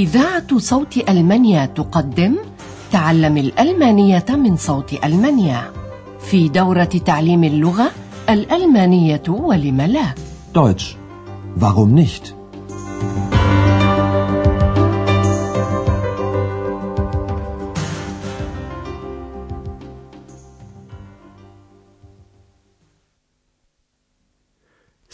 إذاعة 0.00 0.58
صوت 0.58 1.08
ألمانيا 1.08 1.66
تقدم 1.66 2.36
تعلم 2.92 3.36
الألمانية 3.36 4.24
من 4.28 4.56
صوت 4.56 5.04
ألمانيا 5.04 5.72
في 6.20 6.48
دورة 6.48 6.84
تعليم 6.84 7.44
اللغة 7.44 7.90
الألمانية 8.28 9.22
ولم 9.28 9.80
لا 9.80 10.14
Deutsch. 10.54 10.96
Warum 11.60 11.94
nicht? 11.94 12.34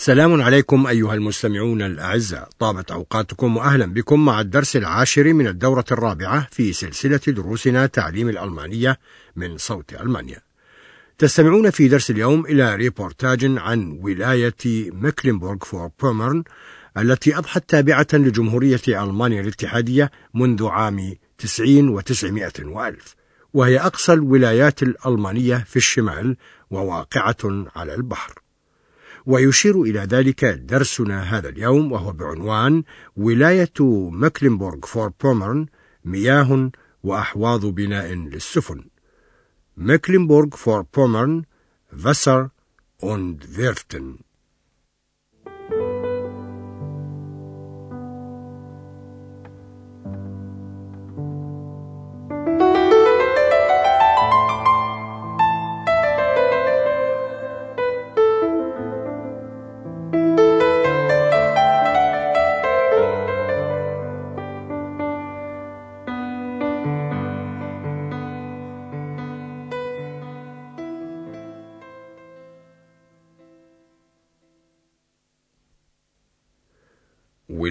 سلام 0.06 0.42
عليكم 0.42 0.86
أيها 0.86 1.14
المستمعون 1.14 1.82
الأعزاء. 1.82 2.48
طابت 2.58 2.90
أوقاتكم 2.90 3.56
وأهلا 3.56 3.86
بكم 3.86 4.24
مع 4.24 4.40
الدرس 4.40 4.76
العاشر 4.76 5.32
من 5.32 5.46
الدورة 5.46 5.84
الرابعة 5.92 6.48
في 6.50 6.72
سلسلة 6.72 7.20
دروسنا 7.26 7.86
تعليم 7.86 8.28
الألمانية 8.28 8.98
من 9.36 9.58
صوت 9.58 9.92
ألمانيا. 10.00 10.42
تستمعون 11.18 11.70
في 11.70 11.88
درس 11.88 12.10
اليوم 12.10 12.46
إلى 12.46 12.74
ريبورتاج 12.74 13.58
عن 13.58 13.98
ولاية 14.02 14.54
مكلنبورغ 14.92 15.58
فور 15.64 15.90
بومرن 16.02 16.44
التي 16.98 17.38
أضحت 17.38 17.68
تابعة 17.68 18.06
لجمهورية 18.12 18.82
ألمانيا 18.88 19.40
الاتحادية 19.40 20.10
منذ 20.34 20.66
عام 20.66 21.14
90 21.38 21.88
وتسعمائة 21.88 22.64
وألف 22.64 23.14
وهي 23.54 23.80
أقصى 23.80 24.12
الولايات 24.12 24.82
الألمانية 24.82 25.56
في 25.56 25.76
الشمال 25.76 26.36
وواقعة 26.70 27.66
على 27.76 27.94
البحر. 27.94 28.45
ويشير 29.26 29.82
إلى 29.82 30.00
ذلك 30.00 30.44
درسنا 30.44 31.22
هذا 31.22 31.48
اليوم 31.48 31.92
وهو 31.92 32.12
بعنوان 32.12 32.82
ولاية 33.16 33.72
مكلنبورغ 34.10 34.86
فور 34.86 35.12
بومرن 35.22 35.66
مياه 36.04 36.70
وأحواض 37.02 37.66
بناء 37.66 38.12
للسفن. 38.12 38.84
مكلنبورغ 39.76 40.48
فور 40.56 40.82
بومرن 40.96 41.44
Wasser 41.92 42.50
und 43.00 43.56
Werften 43.56 44.18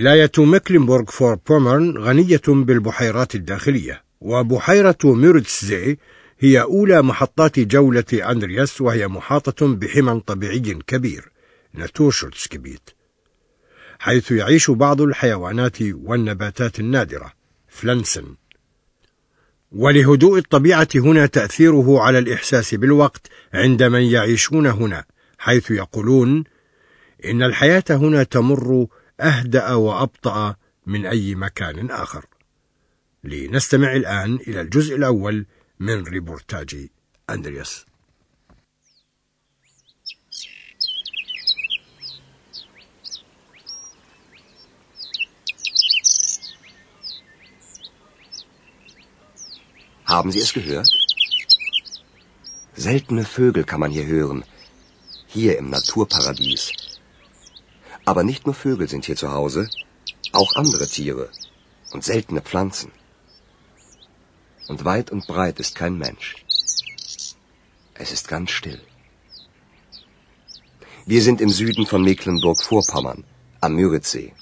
ولاية 0.06 0.32
مكلنبورغ 0.38 1.06
فور 1.06 1.36
بومرن 1.36 1.98
غنية 1.98 2.42
بالبحيرات 2.48 3.36
الداخلية. 3.36 4.04
وبحيرة 4.22 4.98
ميرتسزي 5.04 5.98
هي 6.40 6.62
أولى 6.62 7.02
محطات 7.02 7.60
جولة 7.60 8.04
أندرياس 8.14 8.82
وهي 8.82 9.08
محاطة 9.08 9.76
بحمى 9.76 10.20
طبيعي 10.20 10.60
كبير 10.60 11.32
Naturschutzgebiet 11.74 12.90
حيث 14.00 14.32
يعيش 14.32 14.72
بعض 14.72 15.02
الحيوانات 15.02 15.78
والنباتات 15.82 16.80
النادرة 16.80 17.32
Pflanzen. 17.68 18.36
ولهدوء 19.72 20.38
الطبيعة 20.38 20.90
هنا 20.96 21.26
تأثيره 21.26 22.00
على 22.02 22.20
الإحساس 22.20 22.76
بالوقت 22.76 23.28
عند 23.54 23.84
من 23.84 24.02
يعيشون 24.02 24.68
هنا 24.68 25.04
حيث 25.38 25.72
يقولون 25.72 26.44
إن 27.26 27.44
الحياة 27.44 27.84
هنا 27.90 28.24
تمر 28.24 28.88
أهدأ 29.20 29.74
وأبطأ 29.74 30.56
من 30.86 31.06
أي 31.06 31.36
مكان 31.36 31.92
آخر. 31.92 32.26
لنستمع 33.24 33.96
الآن 33.96 34.36
إلى 34.36 34.62
الجزء 34.62 34.96
الأول 34.96 35.46
من 35.80 36.04
ريبورتاج 36.04 36.88
أندرياس. 37.30 37.86
Haben 50.06 50.32
Sie 50.32 50.40
es 50.40 50.54
gehört? 50.54 50.90
Seltene 52.76 53.26
Vögel 53.26 53.64
kann 53.64 53.80
man 53.80 53.92
hier 53.92 54.06
hören. 54.06 54.46
Hier 55.28 55.58
im 55.58 55.70
Naturparadies. 55.72 56.85
Aber 58.06 58.24
nicht 58.24 58.46
nur 58.46 58.56
Vögel 58.56 58.88
sind 58.88 59.06
hier 59.06 59.16
zu 59.16 59.32
Hause, 59.34 59.70
auch 60.32 60.56
andere 60.56 60.88
Tiere 60.88 61.30
und 61.92 62.04
seltene 62.04 62.42
Pflanzen. 62.42 62.92
Und 64.68 64.86
weit 64.86 65.12
und 65.12 65.28
breit 65.28 65.60
ist 65.60 65.76
kein 65.76 65.98
Mensch. 65.98 66.36
Es 67.96 68.12
ist 68.12 68.28
ganz 68.28 68.52
still. 68.52 68.82
Wir 71.06 71.22
sind 71.22 71.40
im 71.40 71.50
Süden 71.50 71.86
von 71.86 72.04
Mecklenburg-Vorpommern, 72.04 73.24
am 73.62 73.76
Müritzsee. 73.76 74.34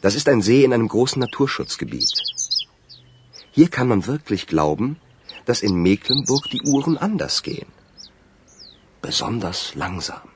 Das 0.00 0.14
ist 0.14 0.28
ein 0.28 0.40
See 0.40 0.64
in 0.64 0.72
einem 0.72 0.88
großen 0.88 1.20
Naturschutzgebiet. 1.20 2.22
Hier 3.52 3.68
kann 3.68 3.88
man 3.88 4.06
wirklich 4.06 4.46
glauben, 4.46 4.98
dass 5.44 5.60
in 5.62 5.82
Mecklenburg 5.82 6.44
die 6.50 6.62
Uhren 6.62 6.96
anders 6.96 7.42
gehen. 7.42 7.68
Besonders 9.02 9.74
langsam. 9.74 10.29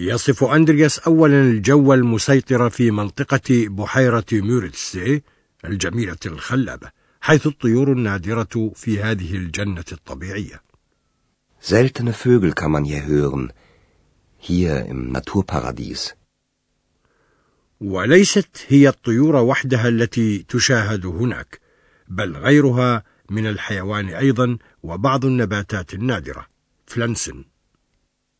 يصف 0.00 0.44
أندرياس 0.44 0.98
أولا 0.98 1.42
الجو 1.42 1.94
المسيطر 1.94 2.70
في 2.70 2.90
منطقة 2.90 3.68
بحيرة 3.68 4.24
موريتسي 4.32 5.22
الجميلة 5.64 6.16
الخلابة 6.26 6.90
حيث 7.20 7.46
الطيور 7.46 7.92
النادرة 7.92 8.72
في 8.74 9.02
هذه 9.02 9.36
الجنة 9.36 9.84
الطبيعية 9.92 10.62
Seltene 11.62 12.14
Vögel 12.14 12.54
kann 12.54 12.70
man 12.70 12.84
hier 12.84 13.04
hören, 13.04 13.52
hier 14.38 14.86
im 14.86 15.12
Naturparadies. 15.12 16.14
وليست 17.80 18.66
هي 18.68 18.88
الطيور 18.88 19.36
وحدها 19.36 19.88
التي 19.88 20.38
تشاهد 20.48 21.06
هناك 21.06 21.60
بل 22.08 22.36
غيرها 22.36 23.04
من 23.30 23.46
الحيوان 23.46 24.08
أيضا 24.08 24.58
وبعض 24.82 25.24
النباتات 25.24 25.94
النادرة 25.94 26.46
فلانسن 26.86 27.44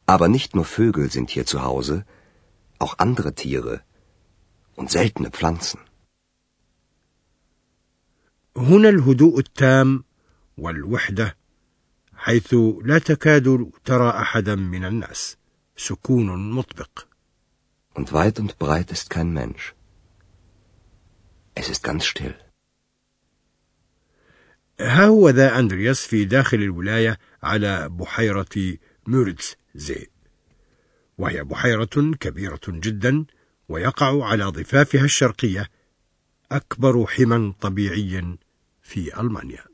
Aber 0.09 0.28
nicht 0.28 0.56
nur 0.56 0.66
Vögel 0.66 1.09
sind 1.12 1.30
hier 1.30 1.46
zu 1.46 1.63
Hause, 1.63 2.06
auch 2.80 3.00
andere 3.00 3.34
Tiere 3.34 3.81
und 4.75 4.91
seltene 4.91 5.31
Pflanzen. 5.31 5.80
هنا 8.58 8.90
الهدوء 8.90 9.40
التام 9.40 10.03
والوحدة 10.58 11.38
حيث 12.16 12.56
لا 12.84 13.00
تكاد 13.00 13.72
ترى 13.86 14.09
أحدا 14.09 14.56
من 14.56 14.86
الناس 14.86 15.38
سكون 15.78 16.52
مطبق 16.52 17.08
Und 17.96 18.12
weit 18.12 18.40
und 18.40 18.59
breit 18.59 18.91
ist 18.91 19.09
kein 19.09 19.34
Mensch. 19.34 19.74
Es 21.56 21.69
ist 21.69 21.84
ganz 21.84 22.06
still. 22.06 22.36
ها 24.80 25.06
هو 25.06 25.30
ذا 25.30 25.59
أندرياس 25.59 26.08
في 26.08 26.25
داخل 26.25 26.58
الولاية 26.58 27.19
على 27.44 27.90
بحيرة 27.90 28.77
مورتس 29.07 29.56
زي 29.75 30.06
وهي 31.19 31.44
بحيرة 31.44 32.14
كبيرة 32.20 32.61
جدا 32.69 33.25
ويقع 33.69 34.25
على 34.25 34.44
ضفافها 34.44 35.05
الشرقية 35.05 35.70
أكبر 36.52 37.06
حمى 37.06 37.55
طبيعي 37.61 38.38
في 38.82 39.20
ألمانيا 39.20 39.64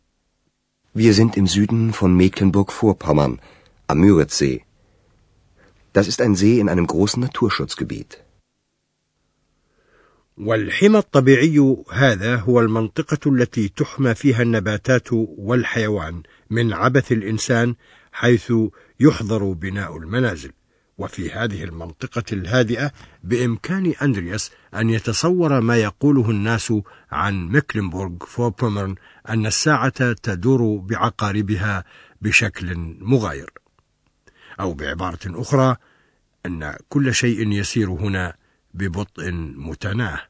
Wir 0.94 1.12
sind 1.12 1.36
im 1.36 1.46
Süden 1.46 1.92
von 1.92 2.16
Mecklenburg-Vorpommern, 2.16 3.38
am 3.86 3.98
Müritzsee. 4.00 4.64
Das 5.92 6.08
ist 6.08 6.22
ein 6.22 6.34
See 6.34 6.58
in 6.58 6.70
einem 6.70 6.86
großen 6.86 7.20
Naturschutzgebiet. 7.22 8.22
والحمى 10.38 10.98
الطبيعي 10.98 11.76
هذا 11.92 12.36
هو 12.36 12.60
المنطقة 12.60 13.30
التي 13.30 13.68
تحمى 13.68 14.14
فيها 14.14 14.42
النباتات 14.42 15.08
والحيوان 15.12 16.22
من 16.50 16.72
عبث 16.72 17.12
الإنسان 17.12 17.74
حيث 18.12 18.52
يحظر 19.00 19.52
بناء 19.52 19.96
المنازل 19.96 20.52
وفي 20.98 21.30
هذه 21.30 21.64
المنطقة 21.64 22.24
الهادئة 22.32 22.92
بإمكان 23.24 23.94
أندرياس 24.02 24.50
أن 24.74 24.90
يتصور 24.90 25.60
ما 25.60 25.76
يقوله 25.76 26.30
الناس 26.30 26.72
عن 27.10 27.48
مكلنبورغ 27.48 28.26
فوبومرن 28.26 28.94
أن 29.28 29.46
الساعة 29.46 30.12
تدور 30.12 30.76
بعقاربها 30.76 31.84
بشكل 32.22 32.76
مغاير 33.00 33.50
أو 34.60 34.74
بعبارة 34.74 35.18
أخرى 35.26 35.76
أن 36.46 36.76
كل 36.88 37.14
شيء 37.14 37.52
يسير 37.52 37.90
هنا 37.90 38.34
ببطء 38.74 39.30
متناه. 39.56 40.20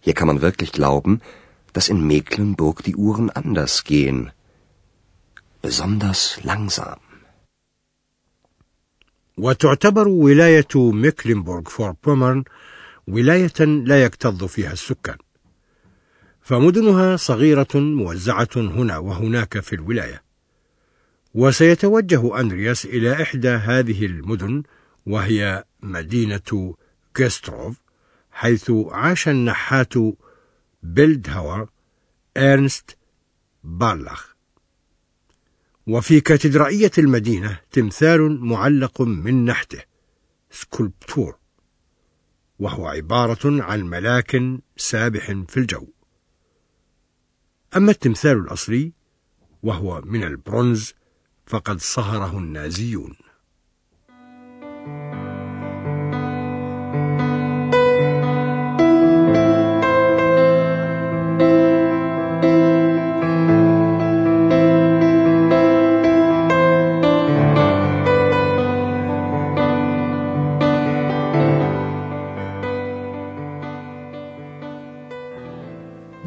Hier 0.00 0.14
kann 0.14 0.28
man 0.28 0.42
wirklich 0.42 0.72
glauben, 0.72 1.22
dass 1.72 1.88
in 1.88 2.06
Mecklenburg 2.06 2.82
die 2.82 2.94
Uhren 2.94 3.30
anders 3.30 3.84
gehen. 3.84 4.32
Besonders 5.62 6.40
langsam. 6.42 7.00
وتعتبر 9.38 10.08
ولاية 10.08 10.68
ميكلنبورغ 10.74 11.62
فور 11.62 11.94
بومرن 12.04 12.44
ولاية 13.08 13.60
لا 13.60 14.04
يكتظ 14.04 14.44
فيها 14.44 14.72
السكان. 14.72 15.16
فمدنها 16.40 17.16
صغيرة 17.16 17.68
موزعة 17.74 18.48
هنا 18.56 18.98
وهناك 18.98 19.60
في 19.60 19.72
الولاية. 19.72 20.22
وسيتوجه 21.34 22.40
أندرياس 22.40 22.84
إلى 22.84 23.22
إحدى 23.22 23.48
هذه 23.48 24.06
المدن 24.06 24.62
وهي 25.06 25.64
مدينة 25.82 26.74
غوستروف 27.14 27.80
حيث 28.30 28.70
عاش 28.90 29.28
النحات 29.28 29.94
Bildhauer 30.82 31.68
إرنست 32.36 32.96
بارلاخ 33.64 34.33
وفي 35.86 36.20
كاتدرائية 36.20 36.90
المدينة 36.98 37.60
تمثال 37.70 38.44
معلق 38.44 39.02
من 39.02 39.44
نحته 39.44 39.82
Skulptur 40.50 41.36
وهو 42.58 42.86
عبارة 42.86 43.62
عن 43.62 43.82
ملاك 43.82 44.36
سابح 44.76 45.32
في 45.48 45.56
الجو. 45.56 45.86
أما 47.76 47.90
التمثال 47.90 48.38
الأصلي 48.38 48.92
وهو 49.62 50.00
من 50.04 50.24
البرونز 50.24 50.94
فقد 51.46 51.80
صهره 51.80 52.38
النازيون. 52.38 53.16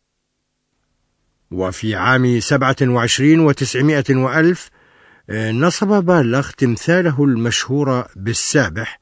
وفي 1.50 1.94
عام 1.94 2.40
27 2.40 3.40
و 3.40 3.52
900 3.52 4.10
وألف 4.10 4.70
نصب 5.30 6.04
بارلخ 6.04 6.52
تمثاله 6.52 7.24
المشهور 7.24 8.06
بالسابح 8.16 9.01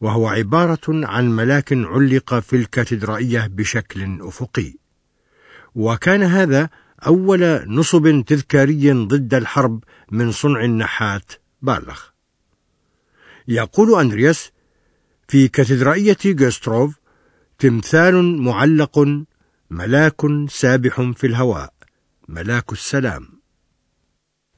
وهو 0.00 0.28
عبارة 0.28 0.80
عن 0.88 1.36
ملاك 1.36 1.72
علق 1.72 2.38
في 2.38 2.56
الكاتدرائية 2.56 3.46
بشكل 3.46 4.18
أفقي. 4.20 4.74
وكان 5.74 6.22
هذا 6.22 6.70
أول 7.06 7.70
نصب 7.74 8.24
تذكاري 8.26 8.92
ضد 8.92 9.34
الحرب 9.34 9.84
من 10.10 10.32
صنع 10.32 10.64
النحات 10.64 11.32
بالغ. 11.62 12.00
يقول 13.48 14.00
أندرياس 14.00 14.50
في 15.28 15.48
كاتدرائية 15.48 16.16
جوستروف 16.24 16.94
تمثال 17.58 18.42
معلق 18.42 19.24
ملاك 19.70 20.20
سابح 20.48 21.12
في 21.16 21.26
الهواء 21.26 21.72
ملاك 22.28 22.72
السلام. 22.72 23.38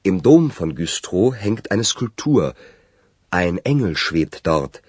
Im 0.02 0.22
Dom 0.22 0.50
von 0.50 0.74
Güstrow 0.74 1.34
hängt 1.34 1.70
eine 1.70 1.84
Skulptur. 1.84 2.54
Ein 3.30 3.58
Engel 3.58 3.96
schwebt 3.96 4.46
dort, 4.46 4.82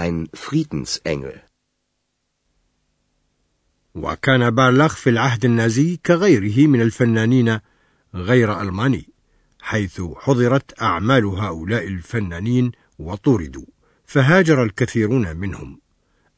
ein 0.00 0.28
Friedensengel. 0.34 1.40
وكان 3.94 4.50
بارلخ 4.50 4.96
في 4.96 5.10
العهد 5.10 5.44
النازي 5.44 5.96
كغيره 5.96 6.66
من 6.66 6.80
الفنانين 6.80 7.60
غير 8.14 8.60
ألماني 8.60 9.08
حيث 9.60 10.02
حضرت 10.16 10.82
أعمال 10.82 11.24
هؤلاء 11.24 11.86
الفنانين 11.86 12.72
وطوردوا 12.98 13.66
فهاجر 14.04 14.62
الكثيرون 14.62 15.36
منهم 15.36 15.80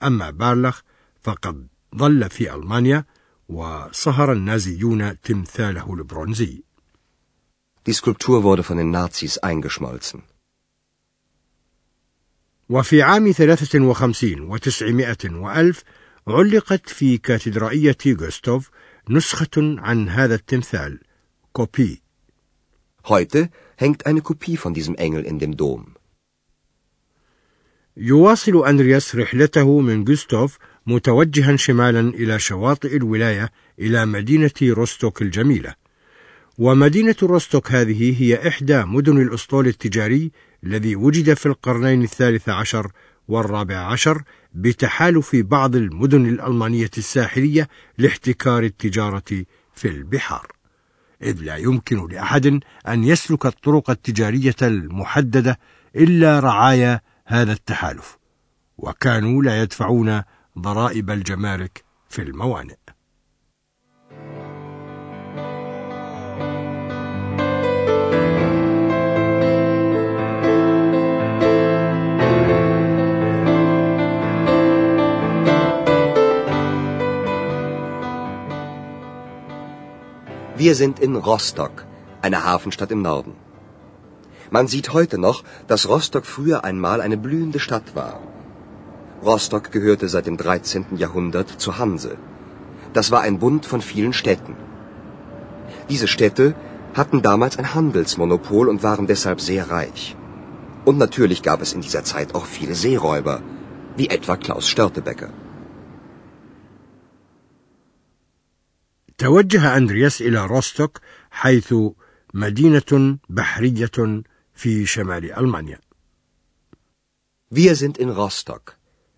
أما 0.03 0.31
بارلخ 0.31 0.82
فقد 1.23 1.67
ظل 1.97 2.31
في 2.31 2.55
ألمانيا 2.55 3.05
وصهر 3.49 4.32
النازيون 4.32 5.20
تمثاله 5.20 5.94
البرونزي 5.94 6.62
Die 7.87 7.93
Skulptur 7.93 8.44
wurde 8.44 8.62
von 8.62 8.76
den 8.76 8.91
Nazis 8.91 9.38
eingeschmolzen. 9.38 10.23
وفي 12.72 13.02
عام 13.02 13.32
53 13.32 14.40
وتسعمائة 14.40 15.16
وألف 15.24 15.82
علقت 16.28 16.88
في 16.88 17.19
كاتدرائية 17.19 17.96
جوستوف 18.06 18.70
نسخة 19.10 19.56
عن 19.58 20.08
هذا 20.08 20.34
التمثال 20.34 21.00
كوبي 21.52 22.02
Heute 23.05 23.50
hängt 23.76 24.06
eine 24.06 24.22
Kopie 24.22 24.56
von 24.56 24.72
diesem 24.74 24.94
Engel 24.94 25.24
in 25.24 25.38
dem 25.38 25.56
Dom. 25.56 25.94
يواصل 27.96 28.67
أندرياس 28.67 29.17
رحلته 29.17 29.81
من 29.81 30.05
جوستوف 30.05 30.58
متوجها 30.86 31.56
شمالا 31.56 32.00
إلى 32.00 32.38
شواطئ 32.38 32.96
الولاية 32.96 33.52
إلى 33.79 34.06
مدينة 34.06 34.52
روستوك 34.62 35.22
الجميلة 35.22 35.74
ومدينة 36.58 37.17
روستوك 37.22 37.72
هذه 37.72 38.22
هي 38.22 38.48
إحدى 38.48 38.82
مدن 38.82 39.22
الأسطول 39.22 39.67
التجاري 39.67 40.32
الذي 40.64 40.96
وجد 40.96 41.34
في 41.34 41.46
القرنين 41.46 42.02
الثالث 42.02 42.48
عشر 42.48 42.92
والرابع 43.28 43.76
عشر 43.76 44.22
بتحالف 44.54 45.36
بعض 45.36 45.76
المدن 45.76 46.26
الألمانية 46.26 46.90
الساحلية 46.98 47.69
لاحتكار 47.98 48.62
التجارة 48.62 49.44
في 49.74 49.88
البحار. 49.88 50.52
إذ 51.22 51.40
لا 51.40 51.56
يمكن 51.56 52.08
لأحد 52.08 52.60
أن 52.88 53.04
يسلك 53.04 53.46
الطرق 53.46 53.90
التجارية 53.90 54.56
المحددة 54.62 55.58
إلا 55.96 56.40
رعايا 56.40 57.00
هذا 57.26 57.52
التحالف 57.52 58.19
وكانوا 58.78 59.42
لا 59.42 59.62
يدفعون 59.62 60.22
ضرائب 60.58 61.10
الجمارك 61.10 61.84
في 62.08 62.22
الموانئ. 62.22 62.76
Wir 80.62 80.76
sind 80.76 81.00
in 81.00 81.16
Rostock, 81.16 81.76
einer 82.26 82.44
Hafenstadt 82.48 82.92
im 82.92 83.02
Norden. 83.02 83.32
Man 84.56 84.69
sieht 84.72 84.92
heute 84.92 85.19
noch, 85.19 85.38
dass 85.66 85.88
Rostock 85.88 86.24
früher 86.24 86.58
einmal 86.62 87.00
eine 87.00 87.16
blühende 87.24 87.58
Stadt 87.58 87.96
war. 87.96 88.20
Rostock 89.24 89.72
gehörte 89.72 90.08
seit 90.08 90.26
dem 90.28 90.36
13. 90.36 90.98
Jahrhundert 91.02 91.48
zur 91.62 91.78
Hanse. 91.81 92.12
Das 92.92 93.10
war 93.10 93.22
ein 93.22 93.40
Bund 93.40 93.66
von 93.66 93.81
vielen 93.81 94.12
Städten. 94.12 94.54
Diese 95.90 96.06
Städte 96.06 96.54
hatten 96.94 97.22
damals 97.22 97.58
ein 97.58 97.74
Handelsmonopol 97.74 98.69
und 98.69 98.84
waren 98.84 99.08
deshalb 99.08 99.40
sehr 99.40 99.69
reich. 99.69 100.16
Und 100.84 100.96
natürlich 100.96 101.42
gab 101.42 101.60
es 101.60 101.72
in 101.72 101.81
dieser 101.81 102.04
Zeit 102.04 102.36
auch 102.36 102.46
viele 102.46 102.76
Seeräuber, 102.76 103.40
wie 103.96 104.10
etwa 104.10 104.36
Klaus 104.36 104.69
Störtebecker. 104.69 105.31
توجه 109.22 109.76
أندرياس 109.76 110.22
إلى 110.22 110.46
روستوك 110.46 111.00
حيث 111.31 111.74
مدينة 112.34 113.19
بحرية 113.29 114.22
في 114.55 114.86
شمال 114.86 115.32
ألمانيا 115.32 115.79
Wir 117.50 117.76
sind 117.76 117.98
in 117.98 118.08
Rostock, 118.08 118.76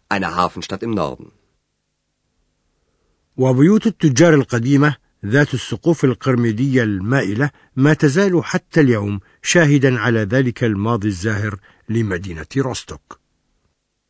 einer 0.09 0.37
Hafenstadt 0.37 0.83
im 0.83 0.95
Norden. 0.95 1.33
وبيوت 3.37 3.87
التجار 3.87 4.35
القديمة 4.35 4.97
ذات 5.27 5.55
السقوف 5.55 6.05
القرميدية 6.05 6.83
المائلة 6.83 7.51
ما 7.77 7.95
تزال 7.95 8.45
حتى 8.45 8.81
اليوم 8.81 9.21
شاهدا 9.43 9.99
على 9.99 10.21
ذلك 10.21 10.65
الماضي 10.65 11.09
الزاهر 11.09 11.59
لمدينة 11.89 12.47
روستوك. 12.57 13.21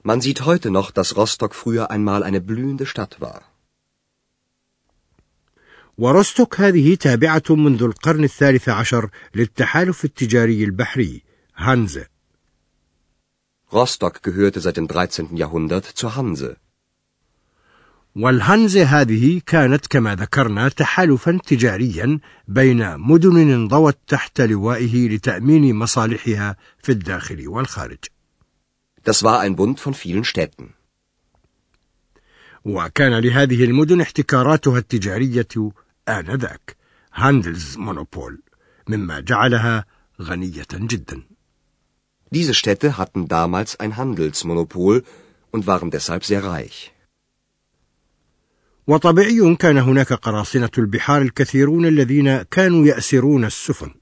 Man 0.03 0.21
sieht 0.21 0.45
heute 0.45 0.71
noch, 0.71 0.91
dass 0.91 1.17
Rostock 1.17 1.55
früher 1.55 1.91
einmal 1.91 2.23
eine 2.23 2.41
blühende 2.41 2.87
Stadt 2.87 3.21
war. 3.21 3.54
وروستوك 5.99 6.61
هذه 6.61 6.95
تابعة 6.95 7.43
منذ 7.51 7.83
القرن 7.83 8.25
الثالث 8.25 8.69
عشر 8.69 9.11
للتحالف 9.35 10.05
التجاري 10.05 10.65
البحري 10.65 11.23
هانزه. 11.57 12.07
Rostock 13.73 14.23
gehörte 14.23 14.61
seit 14.61 14.77
dem 14.77 14.89
13. 14.89 15.37
Jahrhundert 15.37 15.85
zur 15.85 16.17
Hanse. 16.17 16.57
والهنزة 18.17 18.85
هذه 18.85 19.41
كانت 19.47 19.87
كما 19.87 20.15
ذكرنا 20.15 20.69
تحالفا 20.69 21.39
تجاريا 21.47 22.21
بين 22.49 22.99
مدن 22.99 23.53
انضوت 23.53 23.99
تحت 24.07 24.41
لوائه 24.41 25.09
لتأمين 25.09 25.75
مصالحها 25.77 26.57
في 26.83 26.93
الداخل 26.93 27.49
والخارج. 27.49 27.99
Das 29.05 29.23
war 29.23 29.41
ein 29.41 29.57
Bund 29.57 29.81
von 29.81 29.95
vielen 29.95 30.25
Städten. 30.25 30.75
وكان 32.65 33.19
لهذه 33.19 33.65
المدن 33.65 34.01
احتكاراتها 34.01 34.79
التجارية 34.79 35.49
آنذاك 36.09 36.77
Handelsmonopol 37.15 38.43
مما 38.89 39.21
جعلها 39.21 39.85
غنية 40.23 40.67
جدا. 40.73 41.23
Diese 42.31 42.55
Städte 42.55 42.99
hatten 42.99 43.29
damals 43.29 43.79
ein 43.81 43.97
Handelsmonopol 43.97 45.05
und 45.53 45.67
waren 45.67 45.91
deshalb 45.91 46.25
sehr 46.25 46.45
reich. 46.45 46.91
وطبيعي 48.87 49.57
كان 49.57 49.79
هناك 49.79 50.13
قراصنة 50.13 50.71
البحار 50.79 51.23
الكثيرون 51.23 51.87
الذين 51.87 52.43
كانوا 52.43 52.87
يأسرون 52.87 53.45
السفن. 53.45 53.95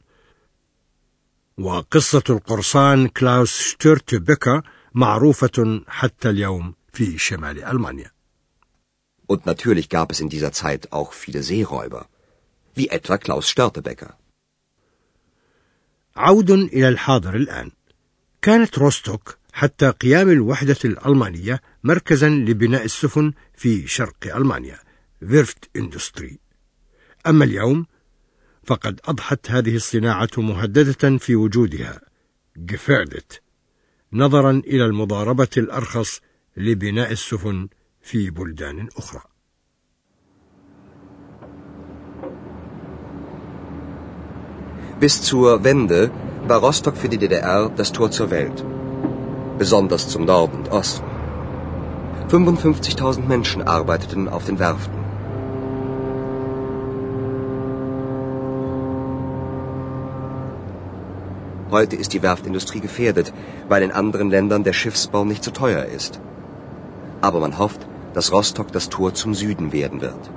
وقصة 1.58 2.22
القرصان 2.30 3.08
كلاوس 3.08 3.58
شتيرت 3.58 4.14
بيكر 4.14 4.62
معروفة 4.94 5.82
حتى 5.88 6.30
اليوم 6.30 6.74
في 6.92 7.18
شمال 7.18 7.64
ألمانيا. 7.64 8.10
Und 9.32 9.46
natürlich 9.46 9.88
gab 9.88 10.08
es 10.12 10.20
in 10.24 10.28
dieser 10.28 10.52
Zeit 10.52 10.82
auch 10.92 11.10
viele 11.22 11.42
Seeräuber, 11.42 12.02
wie 12.76 12.88
etwa 12.98 13.16
Klaus 13.16 13.48
Störtebecker. 13.48 14.18
نعود 16.16 16.50
إلى 16.50 16.88
الحاضر 16.88 17.36
الآن. 17.36 17.70
كانت 18.42 18.78
روستوك 18.78 19.38
حتى 19.52 19.90
قيام 19.90 20.30
الوحدة 20.30 20.76
الألمانية 20.84 21.62
مركزا 21.84 22.28
لبناء 22.28 22.84
السفن 22.84 23.32
في 23.54 23.86
شرق 23.86 24.36
ألمانيا 24.36 24.78
Werftindustrie 25.20 26.38
أما 27.26 27.44
اليوم 27.44 27.86
فقد 28.64 29.00
أضحت 29.04 29.50
هذه 29.50 29.76
الصناعة 29.76 30.30
مهددة 30.36 31.18
في 31.18 31.36
وجودها 31.36 32.00
جفردت 32.56 33.42
نظرا 34.12 34.50
إلى 34.50 34.86
المضاربة 34.86 35.48
الأرخص 35.56 36.20
لبناء 36.56 37.12
السفن 37.12 37.68
في 38.01 38.29
بلدان 38.29 38.89
أخرى 38.97 39.21
Bis 44.99 45.21
zur 45.21 45.63
Wende 45.63 46.09
war 46.47 46.59
Rostock 46.59 46.97
für 46.97 47.09
die 47.09 47.19
DDR 47.19 47.69
das 47.69 47.91
Tor 47.91 48.09
zur 48.09 48.31
Welt. 48.31 48.65
besonders 49.57 50.07
zum 50.07 50.25
Norden 50.25 50.57
und 50.57 50.71
Osten. 50.71 51.05
55.000 52.29 53.25
Menschen 53.25 53.61
arbeiteten 53.63 54.27
auf 54.29 54.45
den 54.45 54.59
Werften. 54.59 54.97
Heute 61.71 61.95
ist 61.95 62.13
die 62.13 62.21
Werftindustrie 62.21 62.79
gefährdet, 62.79 63.33
weil 63.67 63.83
in 63.83 63.91
anderen 63.91 64.29
Ländern 64.29 64.63
der 64.63 64.73
Schiffsbau 64.73 65.25
nicht 65.25 65.43
so 65.43 65.51
teuer 65.51 65.85
ist. 65.85 66.19
Aber 67.21 67.39
man 67.39 67.57
hofft, 67.57 67.85
dass 68.14 68.32
Rostock 68.32 68.72
das 68.72 68.88
Tor 68.88 69.14
zum 69.14 69.34
Süden 69.34 69.72
werden 69.72 70.00
wird. 70.00 70.30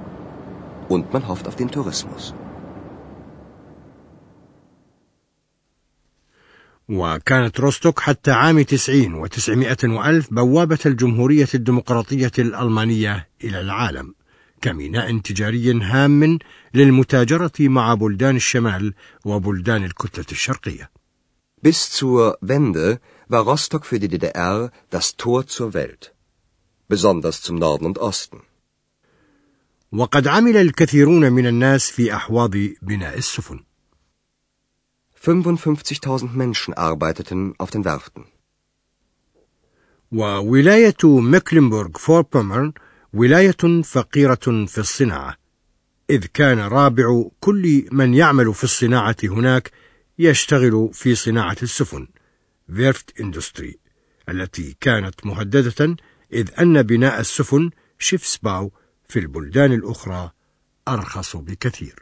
Und 0.88 1.14
man 1.14 1.28
hofft 1.28 1.48
auf 1.48 1.56
den 1.56 1.72
Tourismus. 1.72 2.34
وكانت 6.90 7.60
روستوك 7.60 8.00
حتى 8.00 8.32
عام 8.32 8.62
تسعين 8.62 9.14
وتسعمائة 9.14 9.78
وألف 9.84 10.34
بوابة 10.34 10.80
الجمهورية 10.86 11.48
الديمقراطية 11.56 12.32
الألمانية 12.40 13.28
إلى 13.44 13.62
العالم 13.62 14.16
كميناء 14.62 15.18
تجاري 15.18 15.72
هام 15.82 16.40
للمتاجرة 16.74 17.52
مع 17.60 17.94
بلدان 17.94 18.36
الشمال 18.36 18.94
وبلدان 19.26 19.84
الكتلة 19.84 20.26
الشرقية. 20.32 20.90
Bis 21.62 21.90
zur 21.90 22.38
Wende 22.42 23.00
war 23.28 23.42
Rostock 23.42 23.86
für 23.86 24.00
die 24.00 24.08
DDR 24.08 24.72
das 24.92 25.16
Tor 25.18 25.48
zur 25.48 25.74
Welt, 25.74 26.15
besonders 26.88 27.42
zum 27.42 27.56
Norden 27.58 27.86
und 27.86 27.98
Osten. 27.98 28.42
وقد 29.92 30.28
عمل 30.28 30.58
الكثيرون 30.58 31.32
من 31.32 31.48
الناس 31.48 31.92
في 31.92 32.16
أحواض 32.16 32.52
بناء 32.82 33.18
السفن. 33.18 33.60
55.000 35.16 36.36
Menschen 36.36 36.74
arbeiteten 36.74 37.54
auf 37.58 37.72
den 37.72 37.86
Werften. 37.86 38.26
وولاية 40.12 40.98
مكلنبورغ 41.04 41.98
فوربومرن 41.98 42.74
ولاية 43.14 43.82
فقيرة 43.84 44.66
في 44.66 44.78
الصناعة 44.78 45.38
إذ 46.10 46.26
كان 46.26 46.60
ربع 46.60 47.30
كل 47.40 47.88
من 47.92 48.14
يعمل 48.14 48.54
في 48.54 48.64
الصناعة 48.64 49.16
هناك 49.24 49.72
يشتغل 50.20 50.90
في 50.94 51.16
صناعة 51.16 51.58
السفن 51.64 52.08
Werftindustrie 52.76 53.80
التي 54.30 54.76
كانت 54.80 55.26
مهددة 55.26 55.96
إذ 56.34 56.50
أن 56.60 56.82
بناء 56.82 57.20
السفن 57.20 57.72
Schiffsbau 58.00 58.72
في 59.08 59.20
البلدان 59.20 59.74
الأخرى 59.74 60.32
أرخص 60.88 61.36
بكثير 61.36 61.96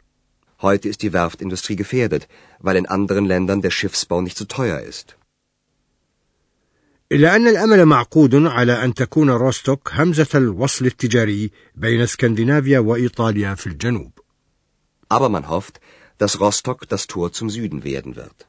Heute 0.62 0.88
ist 0.88 1.02
die 1.02 1.12
Werftindustrie 1.12 1.76
gefährdet, 1.76 2.26
weil 2.60 2.76
in 2.76 2.86
anderen 2.86 3.26
Ländern 3.26 3.60
der 3.60 3.70
Schiffsbau 3.70 4.20
nicht 4.22 4.38
so 4.38 4.44
teuer 4.44 4.80
ist. 4.80 5.16
إلا 7.12 7.36
أن 7.36 7.46
الأمل 7.46 7.86
معقود 7.86 8.34
على 8.34 8.84
أن 8.84 8.94
تكون 8.94 9.30
روستوك 9.30 9.90
همزة 9.92 10.28
الوصل 10.34 10.86
التجاري 10.86 11.50
بين 11.74 12.00
اسكندنافيا 12.00 12.78
وإيطاليا 12.78 13.54
في 13.54 13.66
الجنوب. 13.66 14.12
Aber 15.10 15.28
man 15.28 15.48
hofft, 15.48 15.80
dass 16.18 16.40
Rostock 16.40 16.88
das 16.88 17.06
Tor 17.06 17.32
zum 17.32 17.50
Süden 17.50 17.84
werden 17.84 18.16
wird. 18.16 18.46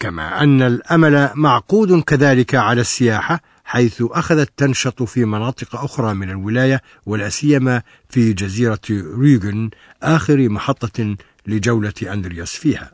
كما 0.00 0.42
أن 0.42 0.62
الأمل 0.62 1.30
معقود 1.34 2.02
كذلك 2.02 2.54
على 2.54 2.80
السياحة 2.80 3.42
حيث 3.70 4.02
أخذت 4.02 4.50
تنشط 4.56 5.02
في 5.02 5.24
مناطق 5.24 5.76
أخرى 5.76 6.14
من 6.14 6.30
الولاية 6.30 6.82
ولا 7.06 7.28
سيما 7.28 7.82
في 8.08 8.32
جزيرة 8.32 8.80
ريغن 8.90 9.70
آخر 10.02 10.48
محطة 10.48 11.16
لجولة 11.46 11.92
أندرياس 12.02 12.54
فيها. 12.54 12.92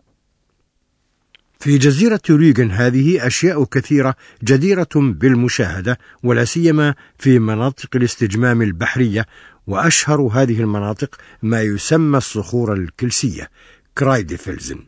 في 1.61 1.79
جزيرة 1.79 2.21
ريغن 2.31 2.71
هذه 2.71 3.27
أشياء 3.27 3.65
كثيرة 3.65 4.15
جديرة 4.45 4.89
بالمشاهدة 4.95 5.99
ولا 6.23 6.45
سيما 6.45 6.95
في 7.19 7.39
مناطق 7.39 7.97
الاستجمام 7.97 8.63
البحرية 8.63 9.27
وأشهر 9.67 10.21
هذه 10.21 10.61
المناطق 10.61 11.17
ما 11.43 11.63
يسمى 11.63 12.19
الصخور 12.19 12.73
الكلسية 12.73 13.51
كرايدفلزن 13.99 14.87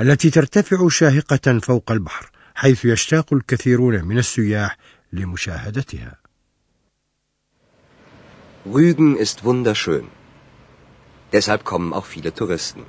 التي 0.00 0.30
ترتفع 0.30 0.88
شاهقة 0.88 1.58
فوق 1.58 1.92
البحر 1.92 2.32
حيث 2.54 2.84
يشتاق 2.84 3.34
الكثيرون 3.34 4.04
من 4.04 4.18
السياح 4.18 4.76
لمشاهدتها. 5.13 6.17
Rügen 8.65 9.15
ist 9.15 9.43
wunderschön. 9.43 10.07
Deshalb 11.31 11.63
kommen 11.63 11.93
auch 11.93 12.05
viele 12.05 12.33
Touristen. 12.33 12.83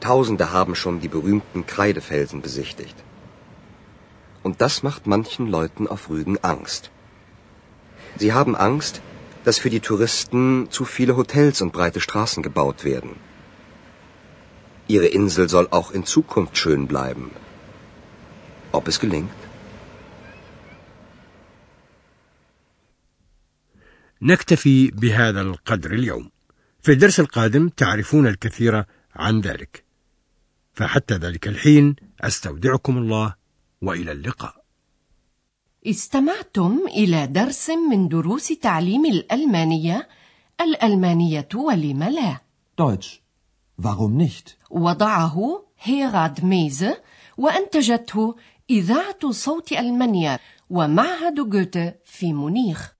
Tausende 0.00 0.52
haben 0.52 0.74
schon 0.74 1.00
die 1.00 1.08
berühmten 1.08 1.66
Kreidefelsen 1.66 2.40
besichtigt. 2.42 2.96
Und 4.42 4.60
das 4.62 4.82
macht 4.82 5.06
manchen 5.06 5.46
Leuten 5.46 5.86
auf 5.86 6.08
Rügen 6.10 6.38
Angst. 6.42 6.90
Sie 8.16 8.32
haben 8.32 8.56
Angst, 8.56 9.02
dass 9.44 9.58
für 9.58 9.70
die 9.70 9.80
Touristen 9.80 10.70
zu 10.70 10.84
viele 10.84 11.16
Hotels 11.16 11.60
und 11.60 11.72
breite 11.72 12.00
Straßen 12.00 12.42
gebaut 12.42 12.84
werden. 12.84 13.16
Ihre 14.88 15.06
Insel 15.06 15.48
soll 15.48 15.68
auch 15.70 15.90
in 15.90 16.04
Zukunft 16.04 16.56
schön 16.58 16.86
bleiben. 16.86 17.30
Ob 18.72 18.88
es 18.88 18.98
gelingt? 19.00 19.43
نكتفي 24.25 24.91
بهذا 24.91 25.41
القدر 25.41 25.93
اليوم. 25.93 26.31
في 26.81 26.91
الدرس 26.91 27.19
القادم 27.19 27.69
تعرفون 27.69 28.27
الكثير 28.27 28.83
عن 29.15 29.41
ذلك. 29.41 29.85
فحتى 30.73 31.13
ذلك 31.13 31.47
الحين 31.47 31.95
أستودعكم 32.21 32.97
الله 32.97 33.35
وإلى 33.81 34.11
اللقاء. 34.11 34.65
استمعتم 35.85 36.79
إلى 36.87 37.27
درس 37.27 37.69
من 37.69 38.07
دروس 38.07 38.47
تعليم 38.47 39.05
الألمانية. 39.05 40.07
الألمانية 40.61 41.49
ولم 41.55 42.03
لا؟ 42.03 42.41
Deutsch. 42.81 43.21
Warum 43.81 44.17
nicht? 44.17 44.57
وضعه 44.69 45.65
هيراد 45.81 46.45
ميزه 46.45 47.01
وأنتجته 47.37 48.35
إذاعة 48.69 49.31
صوت 49.31 49.71
ألمانيا 49.71 50.39
ومعهد 50.69 51.49
جوته 51.49 51.93
في 52.05 52.33
مونيخ. 52.33 52.94